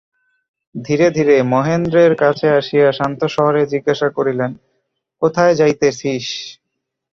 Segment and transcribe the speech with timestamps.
[0.75, 4.51] ধীরে ধীরে মহেন্দ্রের কাছে আসিয়া শান্তস্বরে জিজ্ঞাসা করিলেন,
[5.21, 6.25] কোথায় যাইতেছিস।